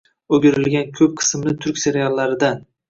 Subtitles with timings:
[0.37, 2.63] O‘girilgan ko‘p qismli turk seriallaridan.